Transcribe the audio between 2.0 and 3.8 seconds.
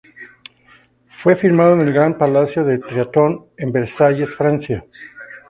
Palacio de Trianon, en